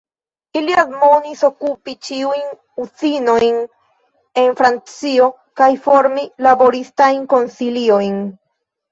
[0.59, 2.47] Ili admonis okupi ĉiujn
[2.83, 3.59] uzinojn
[4.43, 5.27] en Francio
[5.61, 8.17] kaj formi laboristajn konsiliojn.